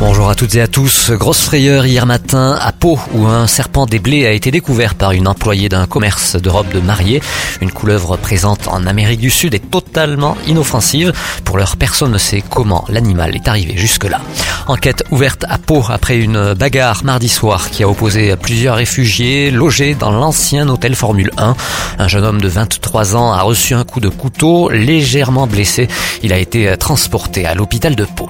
[0.00, 1.12] Bonjour à toutes et à tous.
[1.12, 5.12] Grosse frayeur hier matin à Pau où un serpent des blés a été découvert par
[5.12, 7.22] une employée d'un commerce de robes de mariée.
[7.60, 11.12] Une couleuvre présente en Amérique du Sud est totalement inoffensive.
[11.44, 14.20] Pour l'heure, personne ne sait comment l'animal est arrivé jusque-là.
[14.66, 19.94] Enquête ouverte à Pau après une bagarre mardi soir qui a opposé plusieurs réfugiés logés
[19.94, 21.54] dans l'ancien hôtel Formule 1.
[22.00, 25.86] Un jeune homme de 23 ans a reçu un coup de couteau légèrement blessé.
[26.24, 28.28] Il a été transporté à l'hôpital de Pau.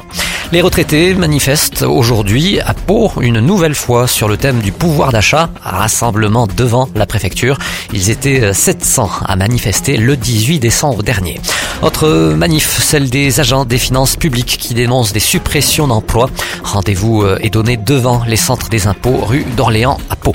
[0.52, 5.50] Les retraités manifestent aujourd'hui à Pau une nouvelle fois sur le thème du pouvoir d'achat,
[5.62, 7.58] rassemblement devant la préfecture.
[7.92, 11.40] Ils étaient 700 à manifester le 18 décembre dernier.
[11.82, 16.30] Autre manif, celle des agents des finances publiques qui dénoncent des suppressions d'emplois.
[16.62, 20.34] Rendez-vous est donné devant les centres des impôts rue d'Orléans à Pau.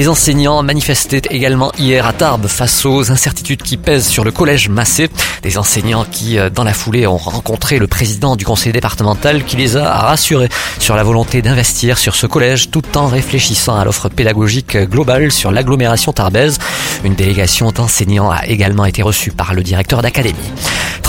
[0.00, 4.70] Les enseignants manifestaient également hier à Tarbes face aux incertitudes qui pèsent sur le collège
[4.70, 5.10] Massé.
[5.42, 9.76] Des enseignants qui, dans la foulée, ont rencontré le président du conseil départemental qui les
[9.76, 14.74] a rassurés sur la volonté d'investir sur ce collège tout en réfléchissant à l'offre pédagogique
[14.74, 16.56] globale sur l'agglomération tarbaise.
[17.04, 20.38] Une délégation d'enseignants a également été reçue par le directeur d'académie.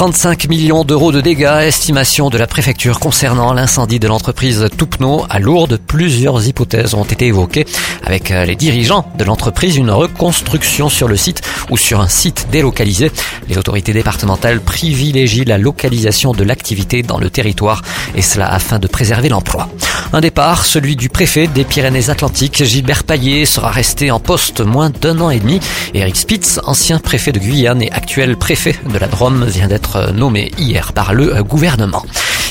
[0.02, 5.38] 35 millions d'euros de dégâts, estimation de la préfecture concernant l'incendie de l'entreprise Toupno à
[5.38, 5.78] Lourdes.
[5.78, 7.68] Plusieurs hypothèses ont été évoquées
[8.04, 13.12] avec les dirigeants de l'entreprise, une reconstruction sur le site ou sur un site délocalisé.
[13.48, 17.84] Les autorités départementales privilégient la localisation de l'activité dans le territoire
[18.16, 19.70] et cela afin de préserver l'emploi.
[20.14, 25.22] Un départ, celui du préfet des Pyrénées-Atlantiques, Gilbert Paillet, sera resté en poste moins d'un
[25.22, 25.60] an et demi.
[25.94, 30.52] Eric Spitz, ancien préfet de Guyane et actuel préfet de la Drôme, vient d'être nommé
[30.58, 32.04] hier par le gouvernement.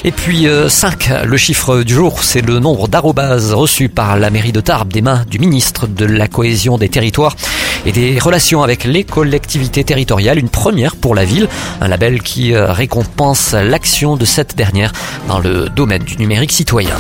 [0.03, 4.53] Et puis 5, le chiffre du jour, c'est le nombre d'arrobases reçus par la mairie
[4.53, 7.37] de Tarbes des mains du ministre de la cohésion des territoires
[7.85, 10.39] et des relations avec les collectivités territoriales.
[10.39, 11.49] Une première pour la ville,
[11.83, 14.93] un label qui récompense l'action de cette dernière
[15.29, 16.97] dans le domaine du numérique citoyen.